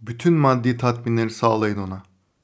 [0.00, 2.02] Bütün maddi tatminleri sağlayın ona.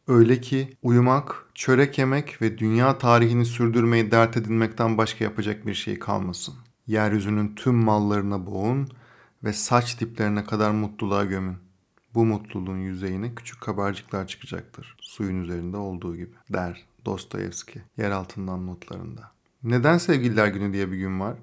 [0.08, 5.98] Öyle ki uyumak, çörek yemek ve dünya tarihini sürdürmeyi dert edinmekten başka yapacak bir şey
[5.98, 6.54] kalmasın.
[6.86, 8.88] Yeryüzünün tüm mallarına boğun
[9.44, 11.56] ve saç diplerine kadar mutluluğa gömün.
[12.14, 14.96] Bu mutluluğun yüzeyine küçük kabarcıklar çıkacaktır.
[15.00, 19.30] Suyun üzerinde olduğu gibi der Dostoyevski yer altından notlarında.
[19.62, 21.36] Neden sevgililer günü diye bir gün var?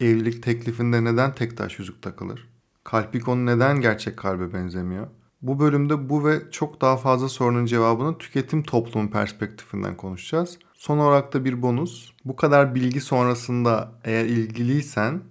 [0.00, 2.48] Evlilik teklifinde neden tek taş yüzük takılır?
[2.84, 5.06] Kalp ikonu neden gerçek kalbe benzemiyor?
[5.42, 10.58] Bu bölümde bu ve çok daha fazla sorunun cevabını tüketim toplumu perspektifinden konuşacağız.
[10.74, 12.12] Son olarak da bir bonus.
[12.24, 15.22] Bu kadar bilgi sonrasında eğer ilgiliysen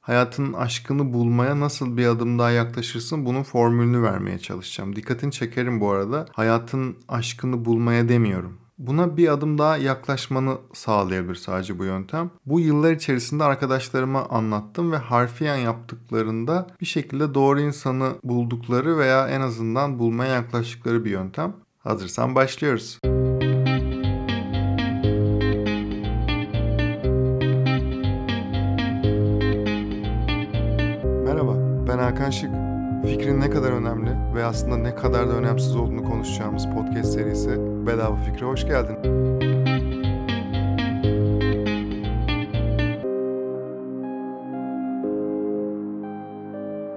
[0.00, 4.96] hayatının aşkını bulmaya nasıl bir adım daha yaklaşırsın bunun formülünü vermeye çalışacağım.
[4.96, 6.26] Dikkatini çekerim bu arada.
[6.32, 8.63] Hayatın aşkını bulmaya demiyorum.
[8.78, 12.30] Buna bir adım daha yaklaşmanı sağlayabilir sadece bu yöntem.
[12.46, 19.40] Bu yıllar içerisinde arkadaşlarıma anlattım ve harfiyen yaptıklarında bir şekilde doğru insanı buldukları veya en
[19.40, 21.56] azından bulmaya yaklaştıkları bir yöntem.
[21.78, 22.98] Hazırsan başlıyoruz.
[23.04, 23.23] Merhaba,
[34.44, 37.50] aslında ne kadar da önemsiz olduğunu konuşacağımız podcast serisi
[37.86, 38.96] Bedava Fikre hoş geldin.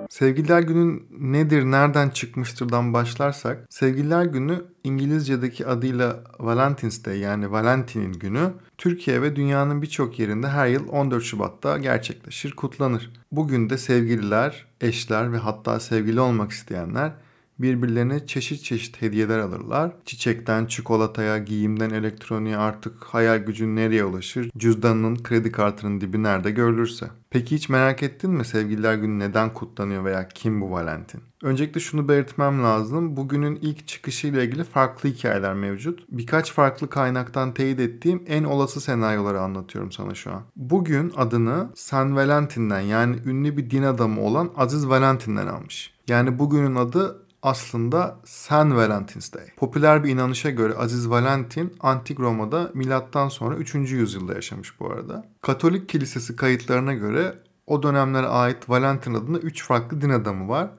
[0.09, 8.53] Sevgililer Günü nedir, nereden çıkmıştırdan başlarsak, Sevgililer Günü İngilizce'deki adıyla Valentine's Day yani Valentin'in günü
[8.77, 13.11] Türkiye ve dünyanın birçok yerinde her yıl 14 Şubat'ta gerçekleşir, kutlanır.
[13.31, 17.11] Bugün de sevgililer, eşler ve hatta sevgili olmak isteyenler
[17.59, 19.91] birbirlerine çeşit çeşit hediyeler alırlar.
[20.05, 24.49] Çiçekten çikolataya, giyimden elektroniğe artık hayal gücün nereye ulaşır?
[24.57, 27.07] Cüzdanının, kredi kartının dibi nerede görülürse.
[27.29, 31.21] Peki hiç merak ettin mi sevgililer günü neden kutlanıyor veya kim bu Valentin?
[31.43, 33.17] Öncelikle şunu belirtmem lazım.
[33.17, 36.05] Bugünün ilk çıkışıyla ilgili farklı hikayeler mevcut.
[36.09, 40.41] Birkaç farklı kaynaktan teyit ettiğim en olası senaryoları anlatıyorum sana şu an.
[40.55, 45.93] Bugün adını San Valentin'den yani ünlü bir din adamı olan Aziz Valentin'den almış.
[46.07, 49.45] Yani bugünün adı aslında San Valentine's Day.
[49.57, 53.75] Popüler bir inanışa göre Aziz Valentin Antik Roma'da milattan sonra 3.
[53.75, 55.25] yüzyılda yaşamış bu arada.
[55.41, 60.69] Katolik kilisesi kayıtlarına göre o dönemlere ait Valentin adında 3 farklı din adamı var.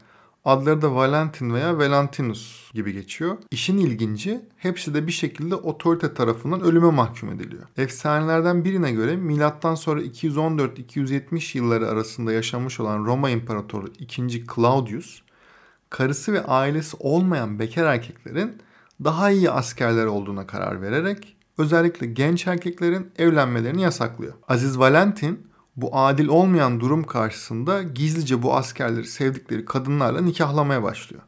[0.44, 3.36] Adları da Valentin veya Valentinus gibi geçiyor.
[3.50, 7.62] İşin ilginci hepsi de bir şekilde otorite tarafından ölüme mahkum ediliyor.
[7.76, 14.44] Efsanelerden birine göre milattan sonra 214-270 yılları arasında yaşamış olan Roma İmparatoru 2.
[14.54, 15.22] Claudius
[15.90, 18.62] karısı ve ailesi olmayan bekar erkeklerin
[19.04, 24.32] daha iyi askerler olduğuna karar vererek özellikle genç erkeklerin evlenmelerini yasaklıyor.
[24.48, 31.22] Aziz Valentin bu adil olmayan durum karşısında gizlice bu askerleri sevdikleri kadınlarla nikahlamaya başlıyor.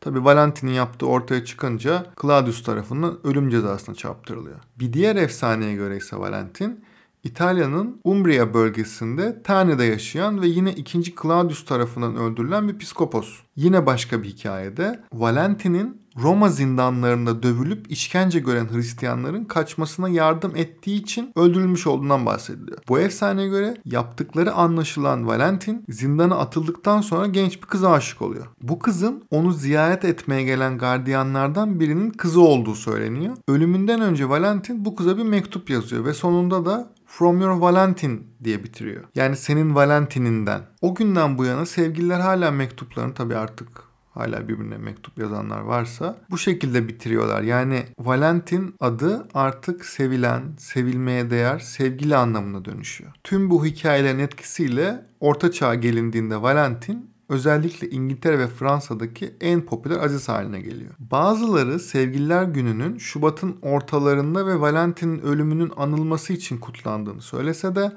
[0.00, 4.58] Tabi Valentin'in yaptığı ortaya çıkınca Claudius tarafından ölüm cezasına çarptırılıyor.
[4.78, 6.84] Bir diğer efsaneye göre ise Valentin
[7.24, 11.14] İtalya'nın Umbria bölgesinde Terni'de yaşayan ve yine 2.
[11.22, 13.40] Claudius tarafından öldürülen bir psikopos.
[13.56, 21.32] Yine başka bir hikayede Valentin'in Roma zindanlarında dövülüp işkence gören Hristiyanların kaçmasına yardım ettiği için
[21.36, 22.78] öldürülmüş olduğundan bahsediliyor.
[22.88, 28.46] Bu efsaneye göre yaptıkları anlaşılan Valentin zindana atıldıktan sonra genç bir kıza aşık oluyor.
[28.62, 33.36] Bu kızın onu ziyaret etmeye gelen gardiyanlardan birinin kızı olduğu söyleniyor.
[33.48, 38.64] Ölümünden önce Valentin bu kıza bir mektup yazıyor ve sonunda da From Your Valentin diye
[38.64, 39.04] bitiriyor.
[39.14, 40.60] Yani senin Valentininden.
[40.80, 43.68] O günden bu yana sevgililer hala mektuplarını tabii artık
[44.10, 47.42] hala birbirine mektup yazanlar varsa bu şekilde bitiriyorlar.
[47.42, 53.12] Yani Valentin adı artık sevilen, sevilmeye değer, sevgili anlamına dönüşüyor.
[53.24, 60.28] Tüm bu hikayelerin etkisiyle orta çağ gelindiğinde Valentin özellikle İngiltere ve Fransa'daki en popüler aziz
[60.28, 60.94] haline geliyor.
[60.98, 67.92] Bazıları Sevgililer Günü'nün Şubat'ın ortalarında ve Valentin'in ölümünün anılması için kutlandığını söylese de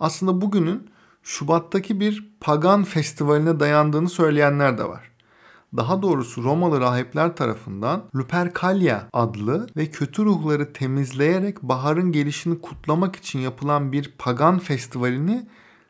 [0.00, 0.90] aslında bugünün
[1.22, 5.10] Şubat'taki bir pagan festivaline dayandığını söyleyenler de var.
[5.76, 13.38] Daha doğrusu Romalı rahipler tarafından Lupercalia adlı ve kötü ruhları temizleyerek baharın gelişini kutlamak için
[13.38, 15.46] yapılan bir pagan festivalini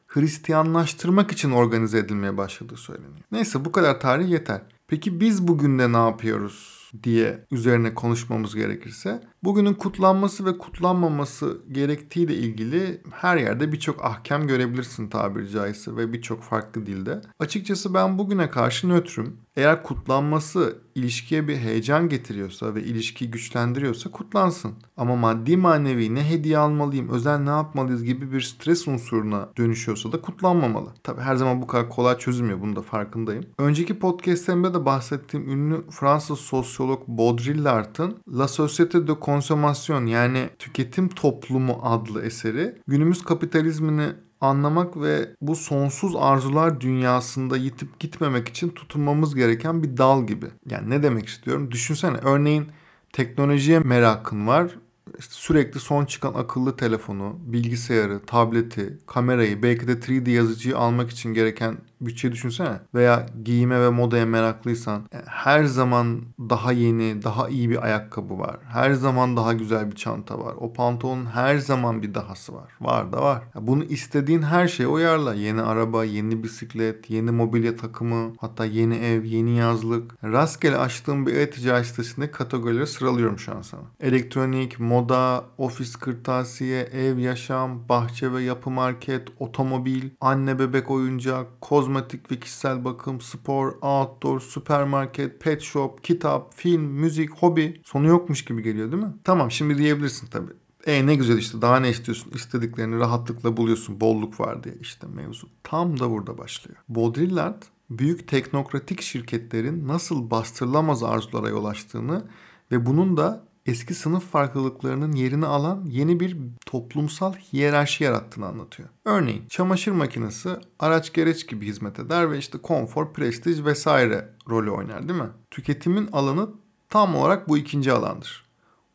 [0.06, 3.24] Hristiyanlaştırmak için organize edilmeye başladığı söyleniyor.
[3.32, 4.60] Neyse bu kadar tarih yeter.
[4.86, 6.78] Peki biz bugün de ne yapıyoruz?
[7.02, 15.08] diye üzerine konuşmamız gerekirse bugünün kutlanması ve kutlanmaması gerektiğiyle ilgili her yerde birçok ahkam görebilirsin
[15.08, 17.20] tabiri caizse ve birçok farklı dilde.
[17.38, 19.36] Açıkçası ben bugüne karşı nötrüm.
[19.56, 24.74] Eğer kutlanması ilişkiye bir heyecan getiriyorsa ve ilişkiyi güçlendiriyorsa kutlansın.
[24.96, 30.20] Ama maddi manevi ne hediye almalıyım, özel ne yapmalıyız gibi bir stres unsuruna dönüşüyorsa da
[30.20, 30.88] kutlanmamalı.
[31.02, 33.44] Tabi her zaman bu kadar kolay çözülmüyor bunun da farkındayım.
[33.58, 41.80] Önceki podcastlerimde de bahsettiğim ünlü Fransız sosyolog Baudrillard'ın La Société de Consommation yani Tüketim Toplumu
[41.82, 44.06] adlı eseri günümüz kapitalizmini
[44.40, 50.46] anlamak ve bu sonsuz arzular dünyasında yitip gitmemek için tutunmamız gereken bir dal gibi.
[50.70, 51.70] Yani ne demek istiyorum?
[51.70, 52.66] Düşünsene örneğin
[53.12, 54.74] teknolojiye merakın var
[55.18, 61.34] işte sürekli son çıkan akıllı telefonu, bilgisayarı, tableti, kamerayı, belki de 3D yazıcıyı almak için
[61.34, 62.80] gereken bütçe düşünsene.
[62.94, 68.56] Veya giyime ve modaya meraklıysan e, her zaman daha yeni, daha iyi bir ayakkabı var.
[68.68, 70.54] Her zaman daha güzel bir çanta var.
[70.60, 72.72] O pantolonun her zaman bir dahası var.
[72.80, 73.42] Var da var.
[73.54, 75.34] Bunu istediğin her şeye uyarla.
[75.34, 80.24] Yeni araba, yeni bisiklet, yeni mobilya takımı, hatta yeni ev, yeni yazlık.
[80.24, 83.82] Rastgele açtığım bir e-ticaret sitesinde kategorileri sıralıyorum şu an sana.
[84.00, 91.87] Elektronik, moda, ofis kırtasiye, ev yaşam, bahçe ve yapı market, otomobil, anne bebek oyuncak, kozmetik
[91.88, 98.44] kozmetik ve kişisel bakım, spor, outdoor, süpermarket, pet shop, kitap, film, müzik, hobi sonu yokmuş
[98.44, 99.12] gibi geliyor değil mi?
[99.24, 100.52] Tamam şimdi diyebilirsin tabii.
[100.86, 102.32] E ne güzel işte daha ne istiyorsun?
[102.34, 104.00] İstediklerini rahatlıkla buluyorsun.
[104.00, 105.48] Bolluk var diye işte mevzu.
[105.62, 106.78] Tam da burada başlıyor.
[106.88, 112.24] Baudrillard büyük teknokratik şirketlerin nasıl bastırılamaz arzulara yol açtığını
[112.72, 116.36] ve bunun da eski sınıf farklılıklarının yerini alan yeni bir
[116.66, 118.88] toplumsal hiyerarşi yarattığını anlatıyor.
[119.04, 125.08] Örneğin çamaşır makinesi araç gereç gibi hizmet eder ve işte konfor, prestij vesaire rolü oynar
[125.08, 125.28] değil mi?
[125.50, 126.50] Tüketimin alanı
[126.88, 128.44] tam olarak bu ikinci alandır.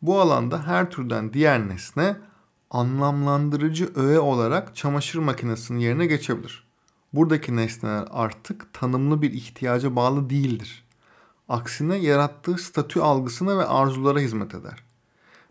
[0.02, 2.18] Bu alanda her türden diğer nesne
[2.70, 6.68] anlamlandırıcı öğe olarak çamaşır makinesinin yerine geçebilir.
[7.14, 10.83] Buradaki nesneler artık tanımlı bir ihtiyaca bağlı değildir.
[11.50, 14.84] Aksine yarattığı statü algısına ve arzulara hizmet eder.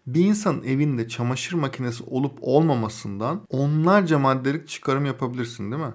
[0.07, 5.93] Bir insanın evinde çamaşır makinesi olup olmamasından onlarca maddelik çıkarım yapabilirsin değil mi?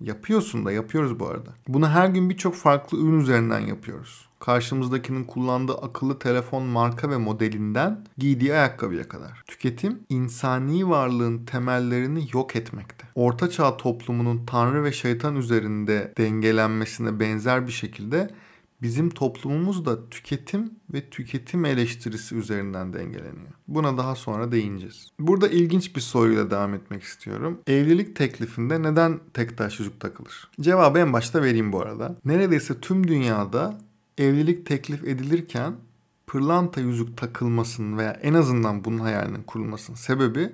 [0.00, 1.50] Yapıyorsun da yapıyoruz bu arada.
[1.68, 4.28] Bunu her gün birçok farklı ürün üzerinden yapıyoruz.
[4.40, 9.42] Karşımızdakinin kullandığı akıllı telefon marka ve modelinden giydiği ayakkabıya kadar.
[9.46, 13.06] Tüketim insani varlığın temellerini yok etmekte.
[13.14, 18.30] Orta çağ toplumunun tanrı ve şeytan üzerinde dengelenmesine benzer bir şekilde
[18.84, 23.52] bizim toplumumuz da tüketim ve tüketim eleştirisi üzerinden dengeleniyor.
[23.68, 25.10] Buna daha sonra değineceğiz.
[25.18, 27.58] Burada ilginç bir soruyla devam etmek istiyorum.
[27.66, 30.50] Evlilik teklifinde neden tek taş yüzük takılır?
[30.60, 32.16] Cevabı en başta vereyim bu arada.
[32.24, 33.78] Neredeyse tüm dünyada
[34.18, 35.74] evlilik teklif edilirken
[36.26, 40.52] pırlanta yüzük takılmasının veya en azından bunun hayalinin kurulmasının sebebi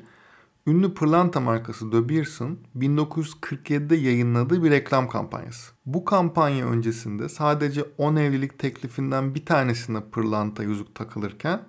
[0.70, 5.72] Ünlü pırlanta markası De Beers'ın 1947'de yayınladığı bir reklam kampanyası.
[5.86, 11.60] Bu kampanya öncesinde sadece 10 evlilik teklifinden bir tanesine pırlanta yüzük takılırken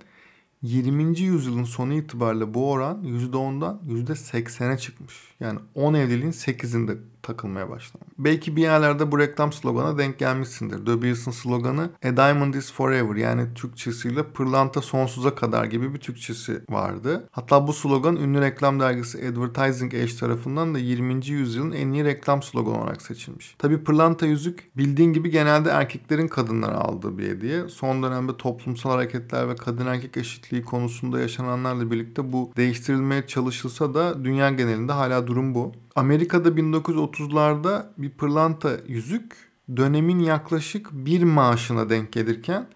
[0.62, 1.20] 20.
[1.20, 5.16] yüzyılın sonu itibariyle bu oran %10'dan %80'e çıkmış.
[5.40, 8.08] Yani 10 evliliğin 8'inde takılmaya başlamış.
[8.18, 10.88] Belki bir yerlerde bu reklam slogana denk gelmişsindir.
[10.88, 17.30] Beatles'ın sloganı A Diamond is Forever yani Türkçesiyle pırlanta sonsuza kadar gibi bir Türkçesi vardı.
[17.32, 21.28] Hatta bu slogan ünlü reklam dergisi Advertising Age tarafından da 20.
[21.28, 23.56] yüzyılın en iyi reklam sloganı olarak seçilmiş.
[23.60, 27.70] Tabi pırlanta yüzük bildiğin gibi genelde erkeklerin kadınlara aldığı bir hediye.
[27.70, 34.26] Son dönemde toplumsal hareketler ve kadın erkek eşitliği konusunda yaşananlarla birlikte bu değiştirilmeye çalışılsa da
[34.26, 35.72] dünya genelinde hala durum bu.
[35.96, 42.68] Amerika'da 1930'larda bir pırlanta yüzük dönemin yaklaşık bir maaşına denk gelirken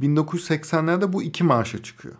[0.00, 2.14] 1980'lerde bu iki maaşa çıkıyor.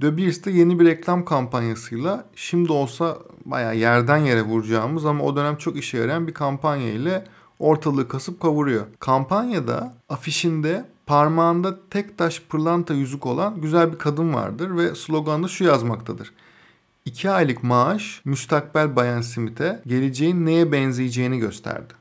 [0.00, 5.36] De Beers de yeni bir reklam kampanyasıyla şimdi olsa baya yerden yere vuracağımız ama o
[5.36, 7.24] dönem çok işe yarayan bir kampanya ile
[7.58, 8.86] ortalığı kasıp kavuruyor.
[9.00, 15.64] Kampanyada afişinde parmağında tek taş pırlanta yüzük olan güzel bir kadın vardır ve sloganda şu
[15.64, 16.32] yazmaktadır.
[17.04, 21.94] 2 aylık maaş müstakbel Bayan Smith'e geleceğin neye benzeyeceğini gösterdi.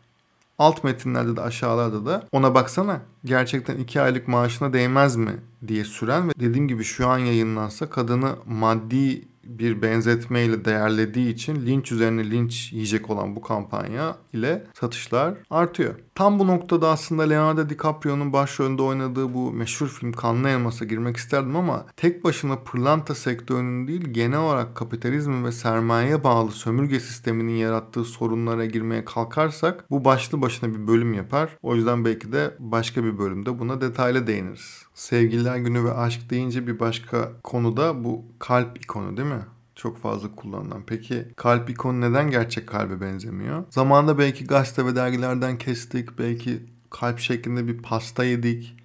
[0.60, 5.36] Alt metinlerde de aşağılarda da ona baksana gerçekten 2 aylık maaşına değmez mi
[5.68, 11.92] diye süren ve dediğim gibi şu an yayınlansa kadını maddi bir benzetmeyle değerlediği için linç
[11.92, 15.96] üzerine linç yiyecek olan bu kampanya ile satışlar artıyor.
[16.16, 21.56] Tam bu noktada aslında Leonardo DiCaprio'nun başrolünde oynadığı bu meşhur film Kanlı Elmas'a girmek isterdim
[21.56, 28.04] ama tek başına pırlanta sektörünün değil genel olarak kapitalizmin ve sermayeye bağlı sömürge sisteminin yarattığı
[28.06, 31.58] sorunlara girmeye kalkarsak bu başlı başına bir bölüm yapar.
[31.62, 34.89] O yüzden belki de başka bir bölümde buna detaylı değiniriz.
[35.00, 39.46] Sevgililer günü ve aşk deyince bir başka konuda bu kalp ikonu değil mi?
[39.76, 40.84] çok fazla kullanılan.
[40.88, 43.64] Peki kalp ikonu neden gerçek kalbe benzemiyor?
[43.70, 48.76] Zamanında belki gazete ve dergilerden kestik, belki kalp şeklinde bir pasta yedik.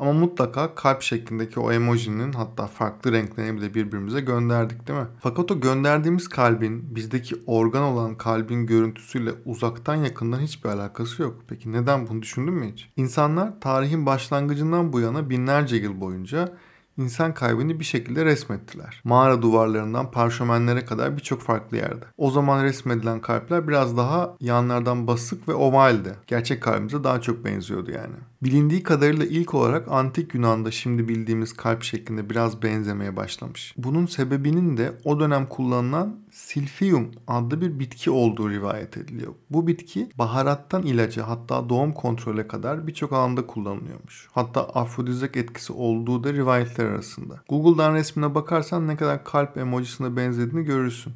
[0.00, 5.06] Ama mutlaka kalp şeklindeki o emojinin hatta farklı renklerini bile birbirimize gönderdik değil mi?
[5.20, 11.42] Fakat o gönderdiğimiz kalbin bizdeki organ olan kalbin görüntüsüyle uzaktan yakından hiçbir alakası yok.
[11.48, 12.90] Peki neden bunu düşündün mü hiç?
[12.96, 16.52] İnsanlar tarihin başlangıcından bu yana binlerce yıl boyunca
[17.00, 19.00] insan kalbini bir şekilde resmettiler.
[19.04, 22.04] Mağara duvarlarından parşömenlere kadar birçok farklı yerde.
[22.16, 26.14] O zaman resmedilen kalpler biraz daha yanlardan basık ve ovaldi.
[26.26, 28.14] Gerçek kalbimize daha çok benziyordu yani.
[28.42, 33.74] Bilindiği kadarıyla ilk olarak antik Yunan'da şimdi bildiğimiz kalp şeklinde biraz benzemeye başlamış.
[33.76, 39.34] Bunun sebebinin de o dönem kullanılan silfium adlı bir bitki olduğu rivayet ediliyor.
[39.50, 44.28] Bu bitki baharattan ilaca hatta doğum kontrole kadar birçok alanda kullanılıyormuş.
[44.32, 47.40] Hatta afrodizyak etkisi olduğu da rivayetler arasında.
[47.48, 51.12] Google'dan resmine bakarsan ne kadar kalp emojisine benzediğini görürsün.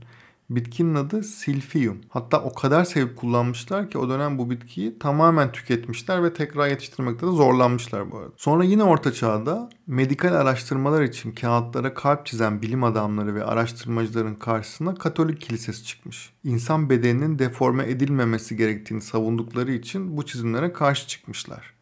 [0.55, 1.99] Bitkinin adı silfium.
[2.09, 7.27] Hatta o kadar sevip kullanmışlar ki o dönem bu bitkiyi tamamen tüketmişler ve tekrar yetiştirmekte
[7.27, 8.33] de zorlanmışlar bu arada.
[8.37, 14.95] Sonra yine orta çağda medikal araştırmalar için kağıtlara kalp çizen bilim adamları ve araştırmacıların karşısına
[14.95, 16.33] Katolik kilisesi çıkmış.
[16.45, 21.74] İnsan bedeninin deforme edilmemesi gerektiğini savundukları için bu çizimlere karşı çıkmışlar.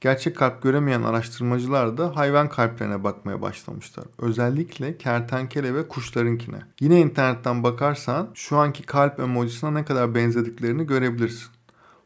[0.00, 4.04] Gerçek kalp göremeyen araştırmacılar da hayvan kalplerine bakmaya başlamışlar.
[4.18, 6.58] Özellikle kertenkele ve kuşlarınkine.
[6.80, 11.48] Yine internetten bakarsan şu anki kalp emojisine ne kadar benzediklerini görebilirsin.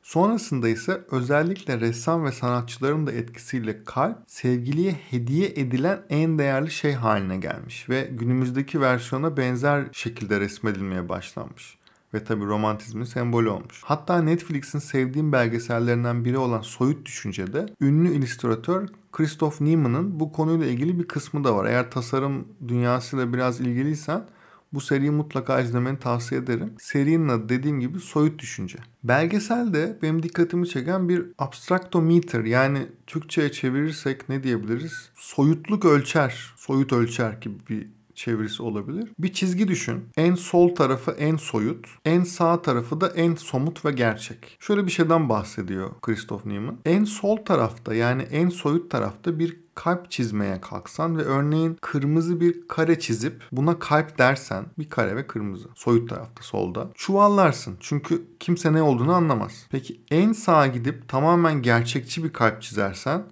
[0.03, 6.93] Sonrasında ise özellikle ressam ve sanatçıların da etkisiyle kalp sevgiliye hediye edilen en değerli şey
[6.93, 11.80] haline gelmiş ve günümüzdeki versiyona benzer şekilde resmedilmeye başlanmış
[12.15, 13.83] ve tabi romantizmin sembolü olmuş.
[13.85, 20.99] Hatta Netflix'in sevdiğim belgesellerinden biri olan Soyut Düşünce'de ünlü illüstratör Christoph Niemann'ın bu konuyla ilgili
[20.99, 21.67] bir kısmı da var.
[21.67, 24.25] Eğer tasarım dünyasıyla biraz ilgiliysen
[24.73, 26.73] bu seriyi mutlaka izlemeni tavsiye ederim.
[26.79, 28.79] Serinin adı dediğim gibi Soyut Düşünce.
[29.05, 35.11] Belgeselde benim dikkatimi çeken bir abstraktometer yani Türkçe'ye çevirirsek ne diyebiliriz?
[35.15, 37.89] Soyutluk ölçer, soyut ölçer gibi bir
[38.21, 39.09] çevirisi olabilir.
[39.19, 40.05] Bir çizgi düşün.
[40.17, 44.57] En sol tarafı en soyut, en sağ tarafı da en somut ve gerçek.
[44.61, 46.79] Şöyle bir şeyden bahsediyor Christoph Niemann.
[46.85, 52.69] En sol tarafta yani en soyut tarafta bir kalp çizmeye kalksan ve örneğin kırmızı bir
[52.69, 57.77] kare çizip buna kalp dersen bir kare ve kırmızı soyut tarafta solda çuvallarsın.
[57.81, 59.67] Çünkü kimse ne olduğunu anlamaz.
[59.71, 63.23] Peki en sağa gidip tamamen gerçekçi bir kalp çizersen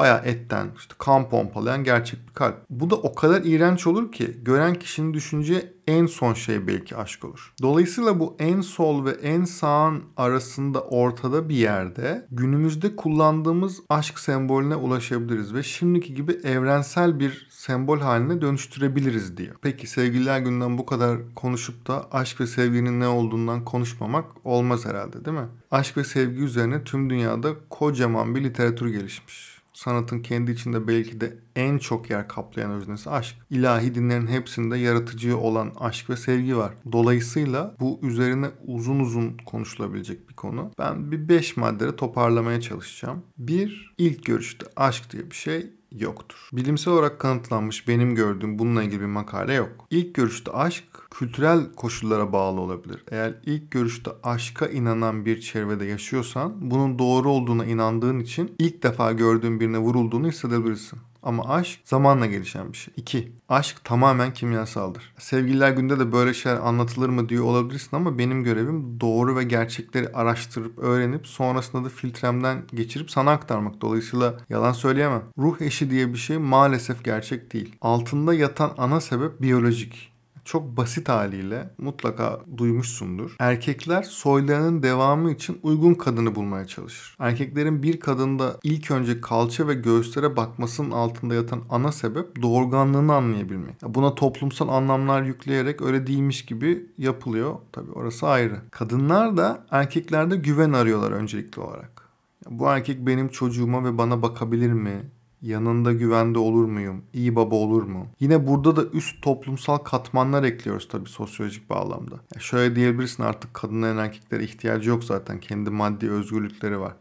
[0.00, 2.56] Baya etten işte kan pompalayan gerçek bir kalp.
[2.70, 7.24] Bu da o kadar iğrenç olur ki gören kişinin düşünce en son şey belki aşk
[7.24, 7.54] olur.
[7.62, 14.76] Dolayısıyla bu en sol ve en sağın arasında ortada bir yerde günümüzde kullandığımız aşk sembolüne
[14.76, 19.56] ulaşabiliriz ve şimdiki gibi evrensel bir sembol haline dönüştürebiliriz diyor.
[19.62, 25.24] Peki sevgililer günden bu kadar konuşup da aşk ve sevginin ne olduğundan konuşmamak olmaz herhalde
[25.24, 25.48] değil mi?
[25.70, 29.49] Aşk ve sevgi üzerine tüm dünyada kocaman bir literatür gelişmiş
[29.80, 33.36] sanatın kendi içinde belki de en çok yer kaplayan öznesi aşk.
[33.50, 36.72] İlahi dinlerin hepsinde yaratıcı olan aşk ve sevgi var.
[36.92, 40.70] Dolayısıyla bu üzerine uzun uzun konuşulabilecek bir konu.
[40.78, 43.22] Ben bir beş maddede toparlamaya çalışacağım.
[43.38, 46.48] Bir, ilk görüşte aşk diye bir şey yoktur.
[46.52, 49.86] Bilimsel olarak kanıtlanmış benim gördüğüm bununla ilgili bir makale yok.
[49.90, 53.04] İlk görüşte aşk kültürel koşullara bağlı olabilir.
[53.10, 59.12] Eğer ilk görüşte aşka inanan bir çevrede yaşıyorsan bunun doğru olduğuna inandığın için ilk defa
[59.12, 60.98] gördüğün birine vurulduğunu hissedebilirsin.
[61.22, 62.94] Ama aşk zamanla gelişen bir şey.
[62.96, 63.32] 2.
[63.48, 65.14] Aşk tamamen kimyasaldır.
[65.18, 70.08] Sevgililer günde de böyle şeyler anlatılır mı diyor olabilirsin ama benim görevim doğru ve gerçekleri
[70.08, 73.80] araştırıp öğrenip sonrasında da filtremden geçirip sana aktarmak.
[73.80, 75.22] Dolayısıyla yalan söyleyemem.
[75.38, 77.76] Ruh eşi diye bir şey maalesef gerçek değil.
[77.80, 80.09] Altında yatan ana sebep biyolojik
[80.50, 83.36] çok basit haliyle mutlaka duymuşsundur.
[83.38, 87.16] Erkekler soylarının devamı için uygun kadını bulmaya çalışır.
[87.18, 93.82] Erkeklerin bir kadında ilk önce kalça ve göğüslere bakmasının altında yatan ana sebep doğurganlığını anlayabilmek.
[93.82, 97.54] Buna toplumsal anlamlar yükleyerek öyle değilmiş gibi yapılıyor.
[97.72, 98.60] Tabii orası ayrı.
[98.70, 102.02] Kadınlar da erkeklerde güven arıyorlar öncelikli olarak.
[102.50, 105.10] Bu erkek benim çocuğuma ve bana bakabilir mi?
[105.42, 107.02] Yanında güvende olur muyum?
[107.12, 108.06] İyi baba olur mu?
[108.20, 112.14] Yine burada da üst toplumsal katmanlar ekliyoruz tabii sosyolojik bağlamda.
[112.34, 115.40] Ya şöyle diyebilirsin artık kadınların erkeklere ihtiyacı yok zaten.
[115.40, 116.92] Kendi maddi özgürlükleri var.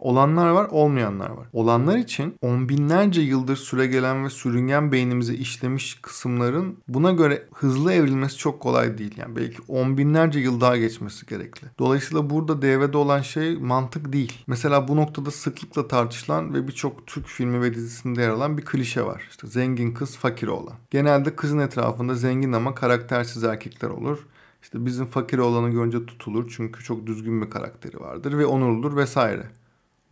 [0.00, 1.46] Olanlar var, olmayanlar var.
[1.52, 7.92] Olanlar için on binlerce yıldır süre gelen ve sürüngen beynimize işlemiş kısımların buna göre hızlı
[7.92, 9.14] evrilmesi çok kolay değil.
[9.16, 11.68] Yani belki on binlerce yıl daha geçmesi gerekli.
[11.78, 14.44] Dolayısıyla burada devrede olan şey mantık değil.
[14.46, 19.02] Mesela bu noktada sıklıkla tartışılan ve birçok Türk filmi ve dizisinde yer alan bir klişe
[19.06, 19.22] var.
[19.30, 20.74] İşte zengin kız fakir olan.
[20.90, 24.18] Genelde kızın etrafında zengin ama karaktersiz erkekler olur.
[24.62, 29.46] İşte bizim fakir olanı görünce tutulur çünkü çok düzgün bir karakteri vardır ve onurludur vesaire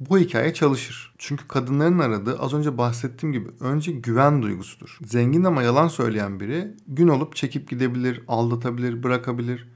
[0.00, 1.14] bu hikaye çalışır.
[1.18, 4.98] Çünkü kadınların aradığı az önce bahsettiğim gibi önce güven duygusudur.
[5.04, 9.68] Zengin ama yalan söyleyen biri gün olup çekip gidebilir, aldatabilir, bırakabilir.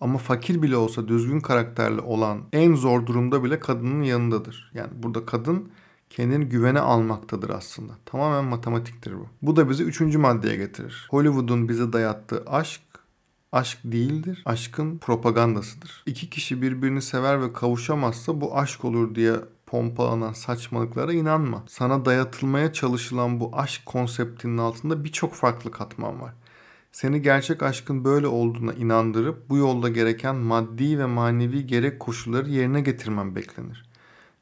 [0.00, 4.70] Ama fakir bile olsa düzgün karakterli olan en zor durumda bile kadının yanındadır.
[4.74, 5.68] Yani burada kadın
[6.10, 7.92] kendini güvene almaktadır aslında.
[8.04, 9.26] Tamamen matematiktir bu.
[9.42, 11.06] Bu da bizi üçüncü maddeye getirir.
[11.10, 12.80] Hollywood'un bize dayattığı aşk
[13.52, 14.42] aşk değildir.
[14.44, 16.02] Aşkın propagandasıdır.
[16.06, 19.34] İki kişi birbirini sever ve kavuşamazsa bu aşk olur diye
[19.66, 21.64] pompalanan saçmalıklara inanma.
[21.68, 26.32] Sana dayatılmaya çalışılan bu aşk konseptinin altında birçok farklı katman var.
[26.92, 32.80] Seni gerçek aşkın böyle olduğuna inandırıp bu yolda gereken maddi ve manevi gerek koşulları yerine
[32.80, 33.84] getirmen beklenir.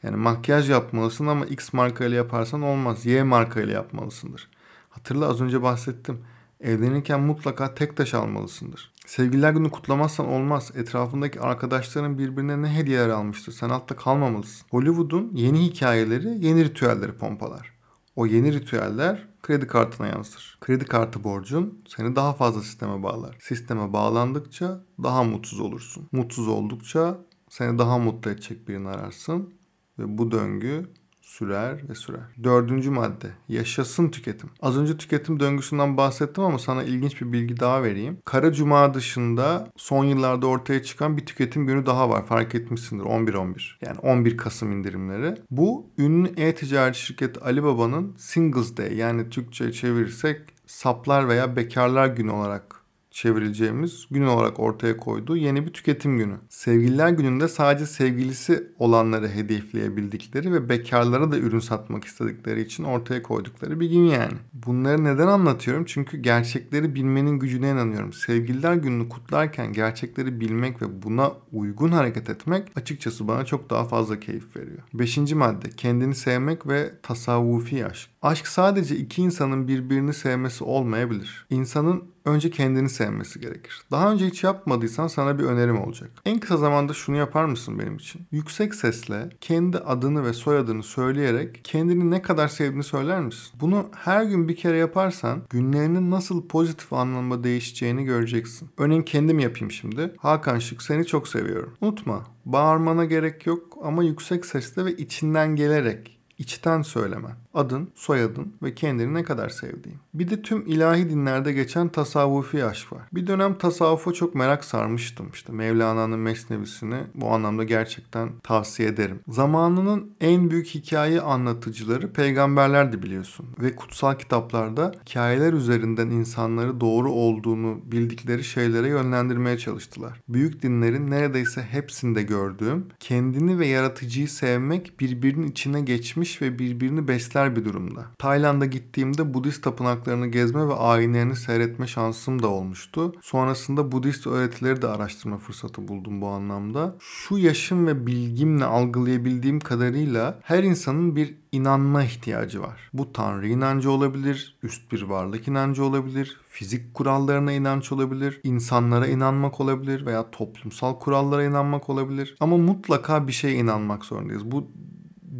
[0.03, 3.07] Yani makyaj yapmalısın ama X marka ile yaparsan olmaz.
[3.07, 4.49] Y marka ile yapmalısındır.
[4.91, 6.19] Hatırla az önce bahsettim.
[6.65, 8.93] Evlenirken mutlaka tek taş almalısındır.
[9.07, 10.73] Sevgililer günü kutlamazsan olmaz.
[10.75, 13.53] Etrafındaki arkadaşların birbirine ne hediyeler almıştır.
[13.53, 14.67] Sen altta kalmamalısın.
[14.71, 17.75] Hollywood'un yeni hikayeleri, yeni ritüelleri pompalar.
[18.17, 20.59] O yeni ritüeller kredi kartına yansır.
[20.61, 23.37] Kredi kartı borcun seni daha fazla sisteme bağlar.
[23.41, 26.09] Sisteme bağlandıkça daha mutsuz olursun.
[26.13, 27.19] Mutsuz oldukça
[27.49, 29.55] seni daha mutlu edecek birini ararsın.
[29.99, 30.91] Ve bu döngü
[31.39, 32.21] sürer ve sürer.
[32.45, 34.51] Dördüncü madde yaşasın tüketim.
[34.63, 38.19] Az önce tüketim döngüsünden bahsettim ama sana ilginç bir bilgi daha vereyim.
[38.25, 42.27] Kara Cuma dışında son yıllarda ortaya çıkan bir tüketim günü daha var.
[42.27, 43.87] Fark etmişsindir 11-11.
[43.87, 45.35] Yani 11 Kasım indirimleri.
[45.51, 52.84] Bu ünlü e-ticaret şirketi Alibaba'nın Singles Day yani Türkçe çevirirsek saplar veya bekarlar günü olarak
[53.15, 56.35] çevireceğimiz gün olarak ortaya koyduğu yeni bir tüketim günü.
[56.49, 63.81] Sevgililer gününde sadece sevgilisi olanları hedefleyebildikleri ve bekarlara da ürün satmak istedikleri için ortaya koydukları
[63.81, 64.35] bir gün yani.
[64.53, 65.85] Bunları neden anlatıyorum?
[65.85, 68.13] Çünkü gerçekleri bilmenin gücüne inanıyorum.
[68.13, 74.21] Sevgililer gününü kutlarken gerçekleri bilmek ve buna uygun hareket etmek açıkçası bana çok daha fazla
[74.21, 74.79] keyif veriyor.
[74.95, 78.11] Beşinci madde kendini sevmek ve tasavvufi aşk.
[78.23, 81.47] Aşk sadece iki insanın birbirini sevmesi olmayabilir.
[81.51, 83.83] İnsanın önce kendini sevmesi gerekir.
[83.91, 86.11] Daha önce hiç yapmadıysan sana bir önerim olacak.
[86.25, 88.27] En kısa zamanda şunu yapar mısın benim için?
[88.33, 93.53] Yüksek sesle kendi adını ve soyadını söyleyerek kendini ne kadar sevdiğini söyler misin?
[93.61, 98.71] Bunu her gün bir kere yaparsan günlerinin nasıl pozitif anlamda değişeceğini göreceksin.
[98.79, 100.15] Örneğin kendim yapayım şimdi.
[100.19, 101.75] Hakan Şık seni çok seviyorum.
[101.81, 108.75] Unutma bağırmana gerek yok ama yüksek sesle ve içinden gelerek içten söylemen adın, soyadın ve
[108.75, 109.99] kendini ne kadar sevdiğin.
[110.15, 113.03] Bir de tüm ilahi dinlerde geçen tasavvufi aşk var.
[113.13, 115.31] Bir dönem tasavvufa çok merak sarmıştım.
[115.35, 119.21] İşte Mevlana'nın Mesnevisini bu anlamda gerçekten tavsiye ederim.
[119.29, 123.47] Zamanının en büyük hikaye anlatıcıları peygamberlerdi biliyorsun.
[123.61, 130.21] Ve kutsal kitaplarda hikayeler üzerinden insanları doğru olduğunu bildikleri şeylere yönlendirmeye çalıştılar.
[130.29, 137.44] Büyük dinlerin neredeyse hepsinde gördüğüm kendini ve yaratıcıyı sevmek birbirinin içine geçmiş ve birbirini besler
[137.45, 138.07] benzer bir durumda.
[138.19, 143.13] Tayland'a gittiğimde Budist tapınaklarını gezme ve ayinlerini seyretme şansım da olmuştu.
[143.23, 146.97] Sonrasında Budist öğretileri de araştırma fırsatı buldum bu anlamda.
[147.01, 152.91] Şu yaşım ve bilgimle algılayabildiğim kadarıyla her insanın bir inanma ihtiyacı var.
[152.93, 159.61] Bu tanrı inancı olabilir, üst bir varlık inancı olabilir, fizik kurallarına inanç olabilir, insanlara inanmak
[159.61, 162.37] olabilir veya toplumsal kurallara inanmak olabilir.
[162.41, 164.51] Ama mutlaka bir şeye inanmak zorundayız.
[164.51, 164.71] Bu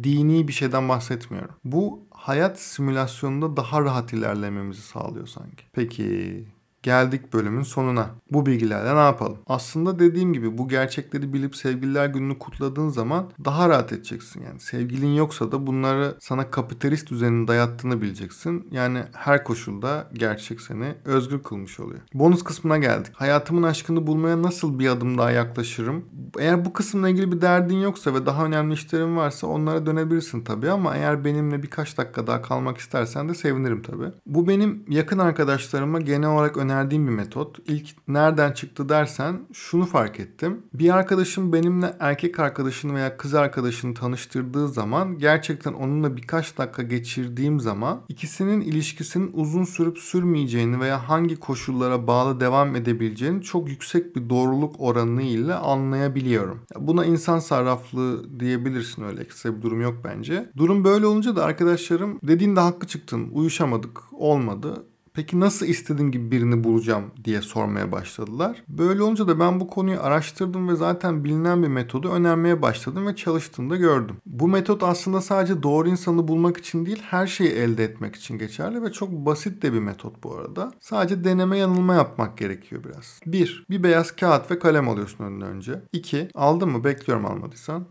[0.03, 1.55] dini bir şeyden bahsetmiyorum.
[1.63, 5.63] Bu hayat simülasyonunda daha rahat ilerlememizi sağlıyor sanki.
[5.73, 6.45] Peki
[6.85, 8.09] Geldik bölümün sonuna.
[8.31, 9.37] Bu bilgilerle ne yapalım?
[9.47, 14.43] Aslında dediğim gibi bu gerçekleri bilip sevgililer gününü kutladığın zaman daha rahat edeceksin.
[14.43, 18.67] Yani sevgilin yoksa da bunları sana kapitalist düzenin dayattığını bileceksin.
[18.71, 21.99] Yani her koşulda gerçek seni özgür kılmış oluyor.
[22.13, 23.13] Bonus kısmına geldik.
[23.13, 26.05] Hayatımın aşkını bulmaya nasıl bir adım daha yaklaşırım?
[26.39, 30.71] Eğer bu kısımla ilgili bir derdin yoksa ve daha önemli işlerin varsa onlara dönebilirsin tabii
[30.71, 34.11] ama eğer benimle birkaç dakika daha kalmak istersen de sevinirim tabii.
[34.25, 37.59] Bu benim yakın arkadaşlarıma genel olarak önemli önerdiğim bir metot.
[37.67, 40.61] İlk nereden çıktı dersen şunu fark ettim.
[40.73, 47.59] Bir arkadaşım benimle erkek arkadaşını veya kız arkadaşını tanıştırdığı zaman gerçekten onunla birkaç dakika geçirdiğim
[47.59, 54.29] zaman ikisinin ilişkisinin uzun sürüp sürmeyeceğini veya hangi koşullara bağlı devam edebileceğini çok yüksek bir
[54.29, 56.61] doğruluk oranı ile anlayabiliyorum.
[56.79, 60.49] Buna insan sarraflığı diyebilirsin öyle ekstra bir durum yok bence.
[60.57, 64.85] Durum böyle olunca da arkadaşlarım dediğinde haklı çıktın uyuşamadık olmadı
[65.15, 68.63] Peki nasıl istediğim gibi birini bulacağım diye sormaya başladılar.
[68.67, 73.15] Böyle olunca da ben bu konuyu araştırdım ve zaten bilinen bir metodu önermeye başladım ve
[73.15, 74.17] çalıştığında gördüm.
[74.25, 78.81] Bu metot aslında sadece doğru insanı bulmak için değil her şeyi elde etmek için geçerli
[78.81, 80.71] ve çok basit de bir metot bu arada.
[80.79, 83.19] Sadece deneme yanılma yapmak gerekiyor biraz.
[83.25, 83.65] 1.
[83.69, 85.81] Bir beyaz kağıt ve kalem alıyorsun önüne önce.
[85.93, 86.29] 2.
[86.33, 86.83] Aldın mı?
[86.83, 87.85] Bekliyorum almadıysan.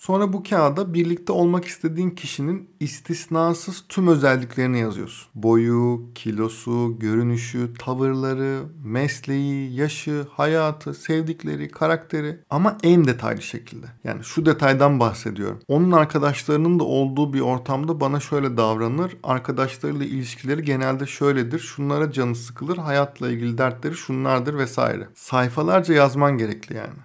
[0.00, 5.28] Sonra bu kağıda birlikte olmak istediğin kişinin istisnasız tüm özelliklerini yazıyorsun.
[5.34, 13.86] Boyu, kilosu, görünüşü, tavırları, mesleği, yaşı, hayatı, sevdikleri, karakteri ama en detaylı şekilde.
[14.04, 15.60] Yani şu detaydan bahsediyorum.
[15.68, 19.16] Onun arkadaşlarının da olduğu bir ortamda bana şöyle davranır.
[19.22, 21.58] Arkadaşlarıyla ilişkileri genelde şöyledir.
[21.58, 22.76] Şunlara canı sıkılır.
[22.76, 25.08] Hayatla ilgili dertleri şunlardır vesaire.
[25.14, 26.98] Sayfalarca yazman gerekli yani.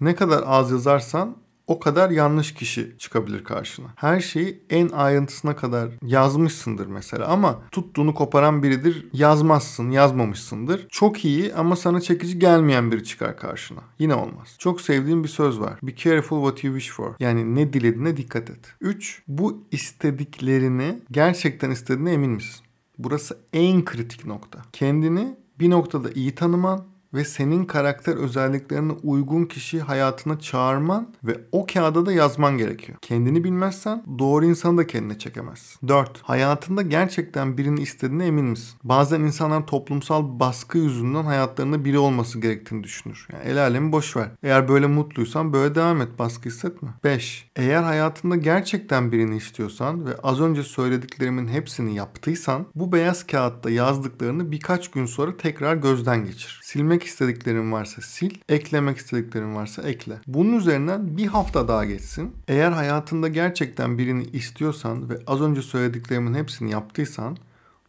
[0.00, 3.86] Ne kadar az yazarsan o kadar yanlış kişi çıkabilir karşına.
[3.96, 10.86] Her şeyi en ayrıntısına kadar yazmışsındır mesela ama tuttuğunu koparan biridir yazmazsın, yazmamışsındır.
[10.88, 13.80] Çok iyi ama sana çekici gelmeyen biri çıkar karşına.
[13.98, 14.56] Yine olmaz.
[14.58, 15.78] Çok sevdiğim bir söz var.
[15.82, 17.14] Be careful what you wish for.
[17.20, 18.74] Yani ne dilediğine dikkat et.
[18.80, 19.22] 3.
[19.28, 22.64] Bu istediklerini gerçekten istediğine emin misin?
[22.98, 24.58] Burası en kritik nokta.
[24.72, 31.66] Kendini bir noktada iyi tanıman ve senin karakter özelliklerine uygun kişiyi hayatına çağırman ve o
[31.66, 32.98] kağıda da yazman gerekiyor.
[33.02, 35.88] Kendini bilmezsen doğru insanı da kendine çekemezsin.
[35.88, 36.22] 4.
[36.22, 38.78] Hayatında gerçekten birini istediğine emin misin?
[38.84, 43.28] Bazen insanlar toplumsal baskı yüzünden hayatlarında biri olması gerektiğini düşünür.
[43.32, 44.28] Yani el alemi boş ver.
[44.42, 46.18] Eğer böyle mutluysan böyle devam et.
[46.18, 46.88] Baskı hissetme.
[47.04, 47.50] 5.
[47.56, 54.52] Eğer hayatında gerçekten birini istiyorsan ve az önce söylediklerimin hepsini yaptıysan bu beyaz kağıtta yazdıklarını
[54.52, 56.60] birkaç gün sonra tekrar gözden geçir.
[56.62, 60.14] Silmek istediklerin varsa sil, eklemek istediklerin varsa ekle.
[60.26, 62.32] Bunun üzerinden bir hafta daha geçsin.
[62.48, 67.36] Eğer hayatında gerçekten birini istiyorsan ve az önce söylediklerimin hepsini yaptıysan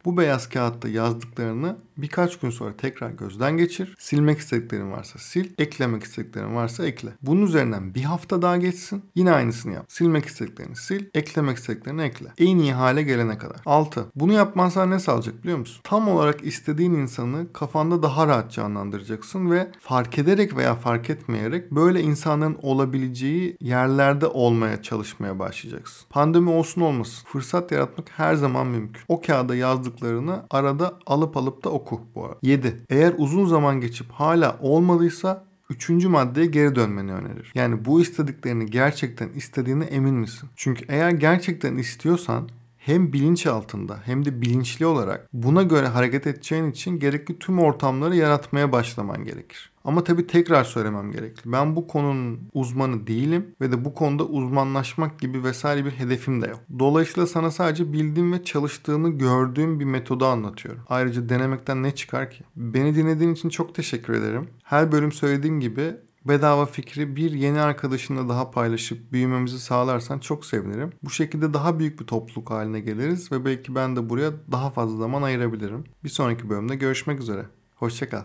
[0.04, 3.96] bu beyaz kağıtta yazdıklarını birkaç gün sonra tekrar gözden geçir.
[3.98, 7.10] Silmek istediklerin varsa sil, eklemek istediklerin varsa ekle.
[7.22, 9.04] Bunun üzerinden bir hafta daha geçsin.
[9.14, 9.84] Yine aynısını yap.
[9.88, 12.28] Silmek istediklerini sil, eklemek istediklerini ekle.
[12.38, 13.56] En iyi hale gelene kadar.
[13.66, 14.06] 6.
[14.14, 15.80] Bunu yapmazsan ne sağlayacak biliyor musun?
[15.84, 22.00] Tam olarak istediğin insanı kafanda daha rahat canlandıracaksın ve fark ederek veya fark etmeyerek böyle
[22.00, 26.06] insanların olabileceği yerlerde olmaya çalışmaya başlayacaksın.
[26.10, 27.24] Pandemi olsun olmasın.
[27.26, 29.02] Fırsat yaratmak her zaman mümkün.
[29.08, 32.38] O kağıda yazdıklarını arada alıp alıp da oku bu arada.
[32.42, 32.76] 7.
[32.90, 37.52] Eğer uzun zaman geçip hala olmadıysa Üçüncü maddeye geri dönmeni önerir.
[37.54, 40.48] Yani bu istediklerini gerçekten istediğine emin misin?
[40.56, 46.70] Çünkü eğer gerçekten istiyorsan hem bilinç altında hem de bilinçli olarak buna göre hareket edeceğin
[46.70, 49.72] için gerekli tüm ortamları yaratmaya başlaman gerekir.
[49.86, 51.52] Ama tabii tekrar söylemem gerekli.
[51.52, 56.46] Ben bu konunun uzmanı değilim ve de bu konuda uzmanlaşmak gibi vesaire bir hedefim de
[56.46, 56.60] yok.
[56.78, 60.82] Dolayısıyla sana sadece bildiğim ve çalıştığını gördüğüm bir metodu anlatıyorum.
[60.88, 62.44] Ayrıca denemekten ne çıkar ki?
[62.56, 64.48] Beni dinlediğin için çok teşekkür ederim.
[64.62, 65.94] Her bölüm söylediğim gibi
[66.24, 70.92] bedava fikri bir yeni arkadaşınla daha paylaşıp büyümemizi sağlarsan çok sevinirim.
[71.02, 74.96] Bu şekilde daha büyük bir topluluk haline geliriz ve belki ben de buraya daha fazla
[74.96, 75.84] zaman ayırabilirim.
[76.04, 77.46] Bir sonraki bölümde görüşmek üzere.
[77.76, 78.22] Hoşçakal.